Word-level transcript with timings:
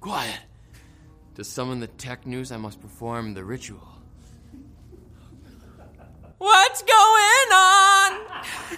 Quiet. 0.00 0.40
To 1.34 1.44
summon 1.44 1.78
the 1.78 1.86
tech 1.86 2.26
news, 2.26 2.52
I 2.52 2.56
must 2.56 2.80
perform 2.80 3.34
the 3.34 3.44
ritual. 3.44 3.86
What's 6.38 6.82
going 6.82 7.52
on? 7.52 8.20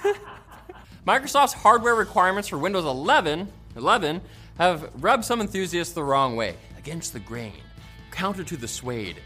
Microsoft's 1.07 1.53
hardware 1.53 1.95
requirements 1.95 2.49
for 2.49 2.59
Windows 2.59 2.85
11, 2.85 3.49
11 3.77 4.21
have 4.59 4.91
rubbed 5.01 5.25
some 5.25 5.41
enthusiasts 5.41 5.95
the 5.95 6.03
wrong 6.03 6.35
way, 6.35 6.57
against 6.77 7.13
the 7.13 7.21
grain, 7.21 7.53
counter 8.11 8.43
to 8.43 8.57
the 8.57 8.67
suede, 8.67 9.17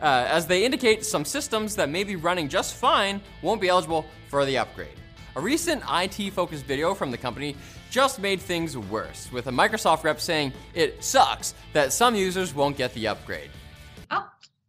uh, 0.00 0.26
as 0.28 0.46
they 0.46 0.62
indicate 0.62 1.06
some 1.06 1.24
systems 1.24 1.74
that 1.76 1.88
may 1.88 2.04
be 2.04 2.16
running 2.16 2.50
just 2.50 2.74
fine 2.74 3.20
won't 3.40 3.62
be 3.62 3.68
eligible 3.68 4.04
for 4.28 4.44
the 4.44 4.58
upgrade. 4.58 4.88
A 5.36 5.40
recent 5.40 5.82
IT 5.90 6.32
focused 6.32 6.64
video 6.64 6.94
from 6.94 7.10
the 7.10 7.18
company 7.18 7.56
just 7.90 8.18
made 8.18 8.40
things 8.40 8.78
worse, 8.78 9.30
with 9.30 9.48
a 9.48 9.50
Microsoft 9.50 10.02
rep 10.02 10.18
saying 10.18 10.50
it 10.72 11.04
sucks 11.04 11.52
that 11.74 11.92
some 11.92 12.14
users 12.14 12.54
won't 12.54 12.74
get 12.74 12.94
the 12.94 13.06
upgrade. 13.06 13.50
Oh, 14.10 14.26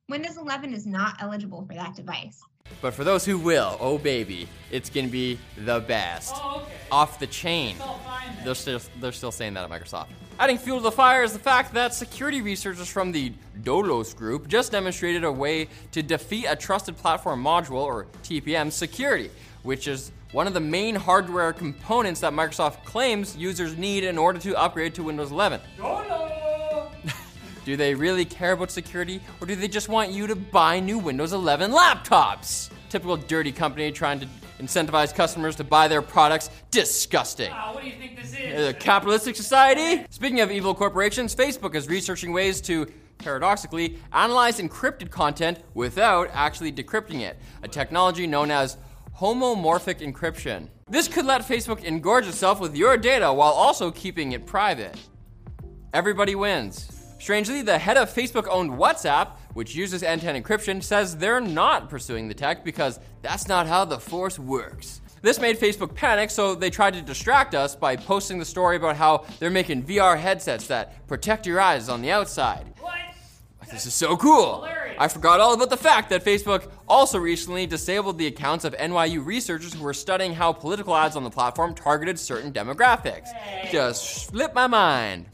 Windows 0.09 0.35
11 0.35 0.73
is 0.73 0.85
not 0.85 1.15
eligible 1.21 1.65
for 1.65 1.73
that 1.73 1.95
device. 1.95 2.43
But 2.81 2.93
for 2.93 3.05
those 3.05 3.23
who 3.23 3.39
will, 3.39 3.77
oh 3.79 3.97
baby, 3.97 4.49
it's 4.69 4.89
gonna 4.89 5.07
be 5.07 5.39
the 5.57 5.79
best. 5.79 6.33
Oh, 6.35 6.63
okay. 6.63 6.73
Off 6.91 7.17
the 7.17 7.27
chain. 7.27 7.77
It's 7.77 7.85
fine. 7.85 8.27
They're 8.43 8.53
still, 8.53 8.81
they're 8.99 9.13
still 9.13 9.31
saying 9.31 9.53
that 9.53 9.63
at 9.63 9.69
Microsoft. 9.69 10.07
Adding 10.37 10.57
fuel 10.57 10.79
to 10.79 10.83
the 10.83 10.91
fire 10.91 11.23
is 11.23 11.31
the 11.31 11.39
fact 11.39 11.73
that 11.75 11.93
security 11.93 12.41
researchers 12.41 12.89
from 12.89 13.13
the 13.13 13.31
Dolos 13.61 14.13
group 14.13 14.49
just 14.49 14.73
demonstrated 14.73 15.23
a 15.23 15.31
way 15.31 15.69
to 15.93 16.03
defeat 16.03 16.45
a 16.45 16.57
trusted 16.57 16.97
platform 16.97 17.41
module, 17.41 17.83
or 17.83 18.05
TPM, 18.21 18.69
security, 18.69 19.31
which 19.67 19.85
is 19.85 20.13
one 20.31 20.47
of 20.47 20.53
the 20.53 20.61
main 20.61 20.95
hardware 20.95 21.51
components 21.51 22.21
that 22.21 22.31
Microsoft 22.31 22.85
claims 22.85 23.35
users 23.35 23.77
need 23.77 24.05
in 24.05 24.17
order 24.17 24.39
to 24.39 24.55
upgrade 24.57 24.95
to 24.95 25.03
Windows 25.03 25.29
11. 25.29 25.59
Do 27.65 27.75
they 27.75 27.93
really 27.93 28.23
care 28.23 28.53
about 28.53 28.71
security, 28.71 29.19
or 29.41 29.45
do 29.45 29.57
they 29.57 29.67
just 29.67 29.89
want 29.89 30.09
you 30.11 30.25
to 30.25 30.37
buy 30.37 30.79
new 30.79 30.97
Windows 30.97 31.33
11 31.33 31.71
laptops? 31.71 32.69
Typical 32.87 33.17
dirty 33.17 33.51
company 33.51 33.91
trying 33.91 34.21
to 34.21 34.27
incentivize 34.61 35.13
customers 35.13 35.57
to 35.57 35.65
buy 35.65 35.89
their 35.89 36.01
products. 36.01 36.49
Disgusting. 36.71 37.51
Ah, 37.51 37.73
what 37.73 37.83
do 37.83 37.89
you 37.89 37.97
think 37.97 38.15
this 38.15 38.33
is? 38.33 38.69
A 38.69 38.73
capitalistic 38.73 39.35
society? 39.35 40.05
Speaking 40.09 40.39
of 40.39 40.49
evil 40.49 40.73
corporations, 40.73 41.35
Facebook 41.35 41.75
is 41.75 41.89
researching 41.89 42.31
ways 42.31 42.61
to, 42.61 42.87
paradoxically, 43.17 43.99
analyze 44.13 44.61
encrypted 44.61 45.11
content 45.11 45.59
without 45.73 46.29
actually 46.31 46.71
decrypting 46.71 47.19
it, 47.19 47.37
a 47.63 47.67
technology 47.67 48.25
known 48.25 48.49
as 48.49 48.77
homomorphic 49.19 49.99
encryption. 49.99 50.67
This 50.89 51.07
could 51.07 51.25
let 51.25 51.41
Facebook 51.41 51.83
engorge 51.83 52.27
itself 52.27 52.59
with 52.59 52.75
your 52.75 52.97
data 52.97 53.33
while 53.33 53.51
also 53.51 53.89
keeping 53.89 54.33
it 54.33 54.45
private. 54.45 54.95
Everybody 55.93 56.35
wins. 56.35 56.91
Strangely, 57.19 57.63
the 57.63 57.79
head 57.79 57.97
of 57.97 58.13
Facebook 58.13 58.47
owned 58.47 58.71
WhatsApp, 58.71 59.29
which 59.53 59.73
uses 59.73 60.03
end 60.03 60.21
to 60.21 60.29
end 60.29 60.45
encryption, 60.45 60.83
says 60.83 61.17
they're 61.17 61.41
not 61.41 61.89
pursuing 61.89 62.27
the 62.27 62.33
tech 62.33 62.63
because 62.63 62.99
that's 63.23 63.47
not 63.47 63.65
how 63.65 63.83
the 63.83 63.99
force 63.99 64.37
works. 64.37 65.01
This 65.23 65.39
made 65.39 65.59
Facebook 65.59 65.95
panic, 65.95 66.29
so 66.29 66.53
they 66.53 66.69
tried 66.69 66.93
to 66.93 67.01
distract 67.01 67.55
us 67.55 67.75
by 67.75 67.95
posting 67.95 68.37
the 68.37 68.45
story 68.45 68.75
about 68.75 68.95
how 68.97 69.25
they're 69.39 69.49
making 69.49 69.83
VR 69.83 70.17
headsets 70.17 70.67
that 70.67 71.07
protect 71.07 71.47
your 71.47 71.59
eyes 71.59 71.89
on 71.89 72.03
the 72.03 72.11
outside. 72.11 72.71
What? 72.79 72.93
This 73.71 73.87
is 73.87 73.95
so 73.95 74.15
cool. 74.15 74.57
Hilarious. 74.57 74.86
I 74.99 75.07
forgot 75.07 75.39
all 75.39 75.53
about 75.53 75.69
the 75.69 75.77
fact 75.77 76.09
that 76.09 76.25
Facebook 76.25 76.71
also 76.87 77.19
recently 77.19 77.65
disabled 77.67 78.17
the 78.17 78.27
accounts 78.27 78.65
of 78.65 78.73
NYU 78.75 79.23
researchers 79.25 79.73
who 79.73 79.83
were 79.83 79.93
studying 79.93 80.33
how 80.33 80.51
political 80.53 80.95
ads 80.95 81.15
on 81.15 81.23
the 81.23 81.29
platform 81.29 81.75
targeted 81.75 82.19
certain 82.19 82.51
demographics. 82.51 83.27
Just 83.71 84.27
slipped 84.27 84.55
my 84.55 84.67
mind. 84.67 85.27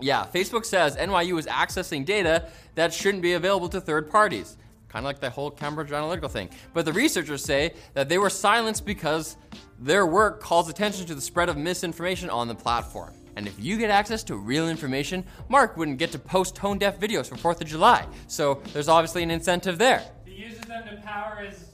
Yeah, 0.00 0.26
Facebook 0.26 0.64
says 0.64 0.96
NYU 0.96 1.38
is 1.38 1.46
accessing 1.46 2.04
data 2.04 2.48
that 2.74 2.92
shouldn't 2.92 3.22
be 3.22 3.34
available 3.34 3.68
to 3.68 3.80
third 3.80 4.10
parties. 4.10 4.56
Kind 4.88 5.04
of 5.04 5.06
like 5.06 5.20
the 5.20 5.30
whole 5.30 5.50
Cambridge 5.50 5.90
Analytica 5.90 6.30
thing. 6.30 6.50
But 6.74 6.84
the 6.84 6.92
researchers 6.92 7.44
say 7.44 7.74
that 7.94 8.08
they 8.08 8.18
were 8.18 8.30
silenced 8.30 8.84
because 8.84 9.36
their 9.78 10.06
work 10.06 10.40
calls 10.40 10.68
attention 10.68 11.06
to 11.06 11.14
the 11.14 11.20
spread 11.20 11.48
of 11.48 11.56
misinformation 11.56 12.30
on 12.30 12.48
the 12.48 12.54
platform. 12.54 13.14
And 13.36 13.46
if 13.46 13.58
you 13.58 13.78
get 13.78 13.90
access 13.90 14.22
to 14.24 14.36
real 14.36 14.68
information, 14.68 15.24
Mark 15.48 15.76
wouldn't 15.76 15.98
get 15.98 16.12
to 16.12 16.18
post 16.18 16.54
tone 16.54 16.78
deaf 16.78 17.00
videos 17.00 17.28
for 17.28 17.36
4th 17.36 17.60
of 17.60 17.66
July. 17.66 18.06
So 18.26 18.62
there's 18.72 18.88
obviously 18.88 19.22
an 19.22 19.30
incentive 19.30 19.78
there. 19.78 20.02
He 20.24 20.34
uses 20.34 20.60
them 20.62 20.84
to 20.88 20.96
power 21.02 21.36
his 21.36 21.66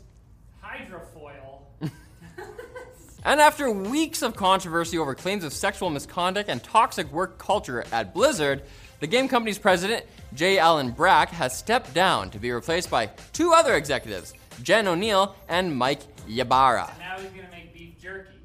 hydrofoil. 0.62 1.62
And 3.24 3.41
after 3.41 3.70
weeks 3.70 4.22
of 4.22 4.36
controversy 4.36 4.96
over 4.96 5.14
claims 5.14 5.42
of 5.44 5.52
sexual 5.52 5.91
misconduct 5.91 6.48
and 6.48 6.62
toxic 6.62 7.10
work 7.12 7.36
culture 7.36 7.84
at 7.92 8.14
Blizzard, 8.14 8.62
the 9.00 9.06
game 9.06 9.28
company's 9.28 9.58
president, 9.58 10.06
J. 10.34 10.58
Allen 10.58 10.92
Brack, 10.92 11.30
has 11.30 11.56
stepped 11.56 11.92
down 11.92 12.30
to 12.30 12.38
be 12.38 12.52
replaced 12.52 12.90
by 12.90 13.06
two 13.32 13.52
other 13.52 13.75
executives, 13.75 14.34
Jen 14.62 14.86
Oneal 14.86 15.34
and 15.48 15.76
Mike 15.76 16.00
Ybarra. 16.28 16.90
now 16.98 17.19
he's 17.19 17.30
gonna 17.30 17.48
make 17.50 17.75
beef 17.75 18.00
jerky. 18.00 18.38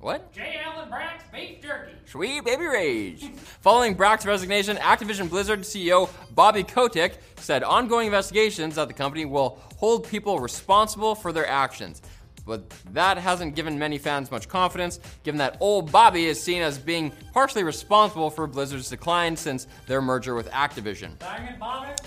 What? 0.00 0.32
J. 0.32 0.60
Allen 1.00 1.20
beef 1.32 1.62
jerky. 1.62 1.92
Sweet 2.06 2.44
baby 2.44 2.66
rage. 2.66 3.30
Following 3.60 3.94
Brack's 3.94 4.26
resignation, 4.26 4.76
Activision 4.76 5.28
Blizzard 5.28 5.60
CEO 5.60 6.08
Bobby 6.34 6.62
Kotick 6.62 7.14
said 7.36 7.62
ongoing 7.62 8.06
investigations 8.06 8.78
at 8.78 8.88
the 8.88 8.94
company 8.94 9.24
will 9.24 9.58
hold 9.76 10.08
people 10.08 10.38
responsible 10.38 11.14
for 11.14 11.32
their 11.32 11.46
actions. 11.46 12.02
But 12.46 12.68
that 12.92 13.16
hasn't 13.16 13.54
given 13.56 13.78
many 13.78 13.96
fans 13.96 14.30
much 14.30 14.48
confidence, 14.48 15.00
given 15.22 15.38
that 15.38 15.56
old 15.60 15.90
Bobby 15.90 16.26
is 16.26 16.40
seen 16.42 16.60
as 16.62 16.78
being 16.78 17.10
partially 17.32 17.64
responsible 17.64 18.28
for 18.30 18.46
Blizzard's 18.46 18.90
decline 18.90 19.36
since 19.36 19.66
their 19.86 20.02
merger 20.02 20.34
with 20.34 20.50
Activision. 20.50 21.12
And 21.22 21.58
vomit. 21.58 22.00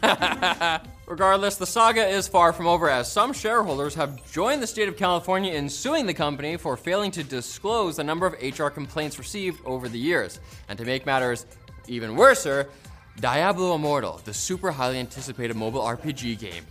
Regardless, 1.08 1.56
the 1.56 1.64
saga 1.64 2.06
is 2.06 2.28
far 2.28 2.52
from 2.52 2.66
over 2.66 2.90
as 2.90 3.10
some 3.10 3.32
shareholders 3.32 3.94
have 3.94 4.30
joined 4.30 4.62
the 4.62 4.66
state 4.66 4.88
of 4.88 4.96
California 4.98 5.54
in 5.54 5.66
suing 5.66 6.04
the 6.04 6.12
company 6.12 6.58
for 6.58 6.76
failing 6.76 7.10
to 7.12 7.24
disclose 7.24 7.96
the 7.96 8.04
number 8.04 8.26
of 8.26 8.34
HR 8.42 8.68
complaints 8.68 9.18
received 9.18 9.58
over 9.64 9.88
the 9.88 9.98
years. 9.98 10.38
And 10.68 10.78
to 10.78 10.84
make 10.84 11.06
matters 11.06 11.46
even 11.86 12.14
worser, 12.14 12.68
Diablo 13.20 13.74
Immortal, 13.74 14.20
the 14.26 14.34
super 14.34 14.70
highly 14.70 14.98
anticipated 14.98 15.56
mobile 15.56 15.80
RPG 15.80 16.38
game, 16.40 16.66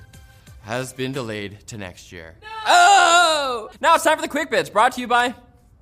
has 0.62 0.94
been 0.94 1.12
delayed 1.12 1.66
to 1.66 1.78
next 1.80 2.12
year. 2.12 2.36
Oh! 2.68 3.72
Now 3.82 3.96
it's 3.96 4.04
time 4.04 4.18
for 4.18 4.22
the 4.22 4.28
quick 4.28 4.52
bits, 4.52 4.70
brought 4.70 4.92
to 4.92 5.02
you 5.02 5.08
by 5.08 5.34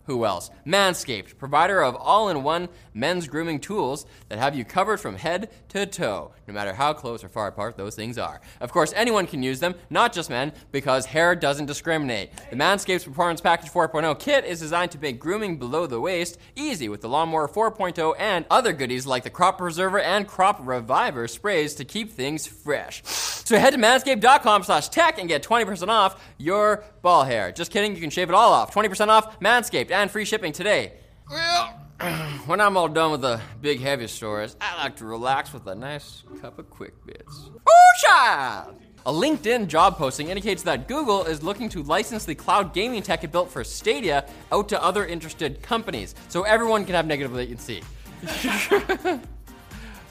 who 0.06 0.26
else? 0.26 0.50
Manscaped, 0.66 1.38
provider 1.38 1.84
of 1.84 1.96
all 1.96 2.30
in 2.30 2.44
one 2.44 2.70
men's 2.94 3.28
grooming 3.28 3.60
tools 3.60 4.06
that 4.30 4.40
have 4.40 4.56
you 4.56 4.64
covered 4.64 5.00
from 5.00 5.16
head 5.16 5.50
to 5.70 5.86
toe, 5.86 6.32
no 6.48 6.54
matter 6.54 6.74
how 6.74 6.94
close 6.94 7.24
or 7.24 7.30
far 7.30 7.48
apart 7.48 7.78
those 7.78 7.96
things 7.96 8.18
are. 8.18 8.42
Of 8.62 8.72
course, 8.72 8.94
anyone 8.96 9.28
can 9.28 9.44
use 9.44 9.60
them, 9.60 9.76
not 9.90 10.14
just 10.14 10.30
men, 10.30 10.54
because 10.72 11.06
hair 11.06 11.36
doesn't 11.36 11.66
discriminate. 11.66 12.32
The 12.50 12.56
Manscaped 12.56 13.06
Performance 13.06 13.42
Package 13.42 13.72
4.0 13.72 14.20
kit 14.20 14.46
is 14.46 14.60
designed 14.60 14.92
to 14.92 15.00
make 15.00 15.20
grooming 15.20 15.58
below 15.58 15.88
the 15.88 16.00
waist 16.00 16.38
easy 16.56 16.90
with 16.90 17.02
the 17.02 17.10
Lawnmower 17.10 17.48
4.0 17.48 18.16
and 18.20 18.46
other 18.50 18.74
goodies 18.74 19.06
like 19.06 19.24
the 19.24 19.30
Crop 19.30 19.58
Preserver 19.58 20.00
and 20.00 20.28
Crop 20.28 20.60
Reviver 20.62 21.28
sprays 21.28 21.76
to 21.76 21.86
keep 21.86 22.12
things 22.12 22.48
fresh. 22.48 23.04
So 23.46 23.60
head 23.60 23.74
to 23.74 23.80
manscaped.com 23.80 24.64
slash 24.64 24.90
tech 24.90 25.20
and 25.20 25.30
get 25.30 25.44
20% 25.44 25.88
off 25.88 26.20
your 26.40 26.84
ball 27.04 27.24
hair. 27.24 27.52
Just 27.52 27.72
kidding, 27.72 27.94
you 27.94 28.02
can 28.02 28.10
shave 28.10 28.28
it 28.28 28.36
all 28.36 28.52
off. 28.52 28.74
20% 28.74 29.08
off 29.08 29.40
Manscaped 29.40 29.92
and 29.92 30.10
free 30.10 30.26
shipping 30.26 30.52
today. 30.52 30.94
Well, 31.30 31.80
when 32.48 32.60
I'm 32.60 32.76
all 32.76 32.88
done 32.88 33.12
with 33.12 33.22
the 33.22 33.40
big 33.62 33.82
heavy 33.82 34.08
stories, 34.08 34.56
I 34.60 34.84
like 34.84 34.96
to 34.98 35.06
relax 35.06 35.54
with 35.54 35.68
a 35.68 35.76
nice 35.76 36.24
cup 36.42 36.58
of 36.58 36.72
quick 36.72 36.94
bits. 37.06 37.52
Oh, 37.68 37.92
child! 38.02 38.82
A 39.06 39.12
LinkedIn 39.12 39.68
job 39.68 39.98
posting 39.98 40.30
indicates 40.30 40.64
that 40.64 40.88
Google 40.88 41.24
is 41.26 41.44
looking 41.44 41.70
to 41.70 41.84
license 41.84 42.26
the 42.26 42.34
cloud 42.34 42.74
gaming 42.74 43.04
tech 43.04 43.24
it 43.24 43.32
built 43.32 43.52
for 43.52 43.64
Stadia 43.64 44.28
out 44.52 44.68
to 44.70 44.84
other 44.84 45.06
interested 45.06 45.62
companies, 45.62 46.16
so 46.30 46.42
everyone 46.42 46.84
can 46.84 46.96
have 46.96 47.06
negative 47.06 47.32
latency. 47.32 47.84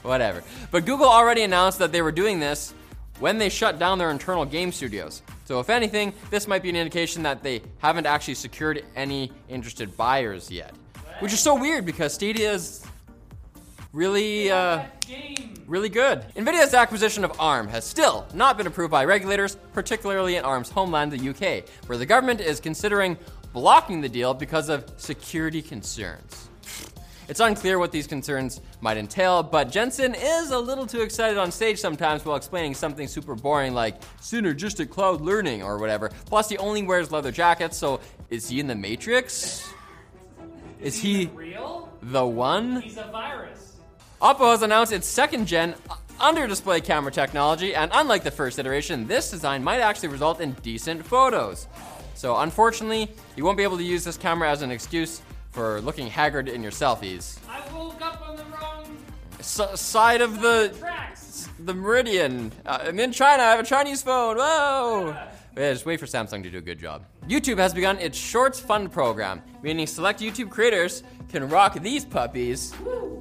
Whatever. 0.03 0.41
But 0.71 0.85
Google 0.85 1.09
already 1.09 1.41
announced 1.41 1.79
that 1.79 1.91
they 1.91 2.01
were 2.01 2.13
doing 2.13 2.39
this 2.39 2.73
when 3.19 3.37
they 3.37 3.49
shut 3.49 3.79
down 3.79 3.97
their 3.97 4.11
internal 4.11 4.45
game 4.45 4.71
studios. 4.71 5.21
So, 5.45 5.59
if 5.59 5.69
anything, 5.69 6.13
this 6.29 6.47
might 6.47 6.63
be 6.63 6.69
an 6.69 6.75
indication 6.75 7.23
that 7.23 7.43
they 7.43 7.61
haven't 7.77 8.05
actually 8.05 8.35
secured 8.35 8.83
any 8.95 9.31
interested 9.47 9.95
buyers 9.95 10.49
yet. 10.51 10.73
Which 11.19 11.31
is 11.31 11.39
so 11.39 11.55
weird 11.55 11.85
because 11.85 12.13
Stadia 12.13 12.51
is 12.51 12.85
really, 13.93 14.51
uh, 14.51 14.83
really 15.65 15.87
good. 15.87 16.25
NVIDIA's 16.35 16.73
acquisition 16.73 17.23
of 17.23 17.39
ARM 17.39 17.67
has 17.69 17.85
still 17.85 18.27
not 18.33 18.57
been 18.57 18.67
approved 18.67 18.91
by 18.91 19.05
regulators, 19.05 19.55
particularly 19.71 20.35
in 20.35 20.43
ARM's 20.43 20.69
homeland, 20.69 21.11
the 21.11 21.29
UK, 21.29 21.69
where 21.87 21.97
the 21.97 22.05
government 22.05 22.41
is 22.41 22.59
considering 22.59 23.17
blocking 23.53 24.01
the 24.01 24.09
deal 24.09 24.33
because 24.33 24.67
of 24.67 24.83
security 24.97 25.61
concerns. 25.61 26.49
It's 27.27 27.39
unclear 27.39 27.79
what 27.79 27.91
these 27.91 28.05
concerns 28.05 28.61
might 28.81 28.97
entail, 28.97 29.41
but 29.41 29.71
Jensen 29.71 30.13
is 30.13 30.51
a 30.51 30.59
little 30.59 30.85
too 30.85 31.01
excited 31.01 31.37
on 31.37 31.51
stage 31.51 31.79
sometimes 31.79 32.23
while 32.23 32.35
explaining 32.35 32.75
something 32.75 33.07
super 33.07 33.33
boring 33.33 33.73
like 33.73 33.99
synergistic 34.21 34.89
cloud 34.89 35.21
learning 35.21 35.63
or 35.63 35.79
whatever. 35.79 36.09
Plus, 36.25 36.49
he 36.49 36.57
only 36.57 36.83
wears 36.83 37.11
leather 37.11 37.31
jackets, 37.31 37.77
so 37.77 37.99
is 38.29 38.47
he 38.49 38.59
in 38.59 38.67
the 38.67 38.75
Matrix? 38.75 39.67
Is 40.79 40.99
he 40.99 41.27
Real? 41.33 41.89
the 42.03 42.25
one? 42.25 42.81
He's 42.81 42.97
a 42.97 43.05
virus. 43.05 43.77
Oppo 44.21 44.51
has 44.51 44.61
announced 44.61 44.93
its 44.93 45.07
second 45.07 45.47
gen 45.47 45.73
uh, 45.89 45.95
under 46.19 46.45
display 46.45 46.79
camera 46.79 47.11
technology, 47.11 47.73
and 47.73 47.91
unlike 47.93 48.23
the 48.23 48.31
first 48.31 48.59
iteration, 48.59 49.07
this 49.07 49.31
design 49.31 49.63
might 49.63 49.79
actually 49.79 50.09
result 50.09 50.41
in 50.41 50.51
decent 50.61 51.03
photos. 51.03 51.67
So, 52.13 52.37
unfortunately, 52.37 53.11
you 53.35 53.43
won't 53.43 53.57
be 53.57 53.63
able 53.63 53.77
to 53.77 53.83
use 53.83 54.03
this 54.03 54.15
camera 54.15 54.49
as 54.49 54.61
an 54.61 54.71
excuse 54.71 55.21
for 55.55 55.79
looking 55.81 56.07
haggard 56.07 56.49
in 56.49 56.61
your 56.61 56.71
selfies. 56.73 57.37
I 57.49 57.61
woke 57.73 58.01
up 58.01 58.21
on 58.27 58.35
the 58.35 58.43
wrong 58.43 58.97
S- 59.39 59.79
side 59.79 60.19
of 60.19 60.41
the 60.41 60.75
tracks. 60.77 61.47
the 61.59 61.73
meridian. 61.73 62.51
Uh, 62.65 62.79
I'm 62.83 62.99
in 62.99 63.13
China. 63.13 63.41
I 63.41 63.51
have 63.51 63.61
a 63.61 63.63
Chinese 63.63 64.03
phone. 64.03 64.35
Whoa! 64.37 65.15
Yeah, 65.57 65.71
just 65.71 65.85
wait 65.85 66.01
for 66.01 66.05
Samsung 66.07 66.43
to 66.43 66.51
do 66.51 66.57
a 66.57 66.61
good 66.61 66.77
job. 66.77 67.05
YouTube 67.29 67.57
has 67.57 67.73
begun 67.73 67.97
its 67.99 68.17
Shorts 68.17 68.59
Fund 68.59 68.91
program, 68.91 69.41
meaning 69.63 69.87
select 69.87 70.19
YouTube 70.19 70.49
creators 70.49 71.03
can 71.29 71.47
rock 71.47 71.75
these 71.81 72.03
puppies. 72.03 72.73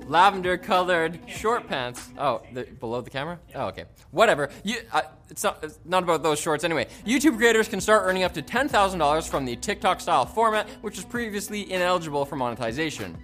Lavender 0.07 0.59
colored 0.59 1.19
short 1.27 1.67
pants. 1.67 2.11
Oh, 2.19 2.43
the, 2.53 2.65
below 2.65 3.01
the 3.01 3.11
camera? 3.11 3.39
Oh, 3.55 3.67
okay. 3.69 3.85
Whatever. 4.11 4.51
You, 4.63 4.77
uh, 4.93 5.03
it's, 5.31 5.43
not, 5.43 5.63
it's 5.63 5.79
not 5.85 6.03
about 6.03 6.23
those 6.23 6.39
shorts 6.39 6.63
anyway. 6.63 6.87
YouTube 7.07 7.37
creators 7.39 7.69
can 7.69 7.81
start 7.81 8.03
earning 8.05 8.23
up 8.23 8.35
to 8.35 8.43
$10,000 8.43 9.29
from 9.29 9.45
the 9.45 9.57
TikTok 9.57 10.01
style 10.01 10.27
format, 10.27 10.69
which 10.83 10.97
was 10.97 11.05
previously 11.05 11.73
ineligible 11.73 12.25
for 12.27 12.37
monetization. 12.37 13.17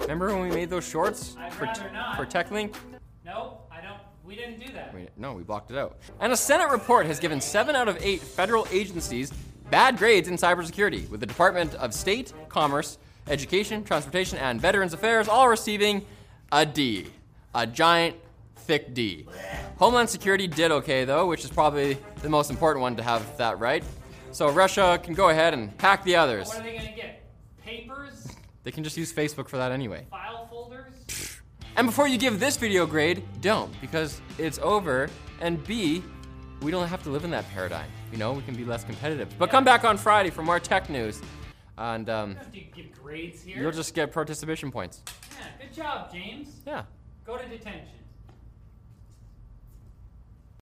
Remember 0.00 0.26
when 0.28 0.42
we 0.42 0.50
made 0.50 0.68
those 0.68 0.86
shorts 0.86 1.36
I'd 1.38 1.52
for, 1.54 1.64
not. 1.92 2.16
for 2.16 2.26
TechLinked? 2.26 2.74
No, 3.24 3.58
I 3.70 3.80
don't. 3.80 4.00
We 4.24 4.36
didn't 4.36 4.60
do 4.60 4.72
that. 4.72 4.94
We- 4.94 5.08
no, 5.16 5.32
we 5.32 5.44
blocked 5.44 5.70
it 5.70 5.78
out. 5.78 5.98
And 6.20 6.32
a 6.32 6.36
Senate 6.36 6.70
report 6.70 7.06
has 7.06 7.18
given 7.20 7.40
seven 7.40 7.74
out 7.74 7.88
of 7.88 7.96
eight 8.02 8.20
federal 8.20 8.66
agencies 8.70 9.32
bad 9.70 9.96
grades 9.96 10.28
in 10.28 10.36
cybersecurity, 10.36 11.08
with 11.08 11.20
the 11.20 11.26
Department 11.26 11.74
of 11.76 11.94
State, 11.94 12.32
Commerce, 12.50 12.98
Education, 13.28 13.84
Transportation, 13.84 14.38
and 14.38 14.60
Veterans 14.60 14.92
Affairs 14.92 15.28
all 15.28 15.48
receiving 15.48 16.04
a 16.50 16.66
D. 16.66 17.06
A 17.54 17.66
giant, 17.66 18.16
thick 18.56 18.94
D. 18.94 19.26
Homeland 19.78 20.08
Security 20.08 20.46
did 20.46 20.70
okay, 20.70 21.04
though, 21.04 21.26
which 21.26 21.44
is 21.44 21.50
probably 21.50 21.98
the 22.22 22.28
most 22.28 22.50
important 22.50 22.82
one 22.82 22.96
to 22.96 23.02
have 23.02 23.36
that 23.38 23.58
right. 23.58 23.84
So 24.32 24.48
Russia 24.50 24.98
can 25.02 25.14
go 25.14 25.28
ahead 25.28 25.52
and 25.54 25.72
hack 25.78 26.04
the 26.04 26.16
others. 26.16 26.48
What 26.48 26.60
are 26.60 26.62
they 26.62 26.76
gonna 26.76 26.96
get? 26.96 27.22
Papers? 27.62 28.28
They 28.64 28.70
can 28.70 28.82
just 28.82 28.96
use 28.96 29.12
Facebook 29.12 29.48
for 29.48 29.56
that 29.58 29.72
anyway. 29.72 30.06
File 30.10 30.46
folders? 30.50 30.94
And 31.76 31.86
before 31.86 32.08
you 32.08 32.18
give 32.18 32.40
this 32.40 32.56
video 32.56 32.84
a 32.84 32.86
grade, 32.86 33.22
don't, 33.40 33.72
because 33.80 34.20
it's 34.38 34.58
over. 34.58 35.08
And 35.40 35.62
B, 35.66 36.02
we 36.60 36.70
don't 36.70 36.86
have 36.88 37.02
to 37.02 37.10
live 37.10 37.24
in 37.24 37.30
that 37.30 37.48
paradigm. 37.50 37.88
You 38.10 38.18
know, 38.18 38.32
we 38.32 38.42
can 38.42 38.54
be 38.54 38.64
less 38.64 38.84
competitive. 38.84 39.28
But 39.38 39.50
come 39.50 39.64
back 39.64 39.84
on 39.84 39.96
Friday 39.96 40.30
for 40.30 40.42
more 40.42 40.60
tech 40.60 40.88
news. 40.88 41.20
And 41.78 42.08
um, 42.10 42.36
you 42.52 42.64
give 42.74 42.92
grades 42.92 43.42
here? 43.42 43.60
you'll 43.60 43.72
just 43.72 43.94
get 43.94 44.12
participation 44.12 44.70
points. 44.70 45.02
Yeah, 45.38 45.46
good 45.66 45.74
job, 45.74 46.12
James. 46.12 46.60
Yeah. 46.66 46.84
Go 47.24 47.38
to 47.38 47.48
detention. 47.48 48.01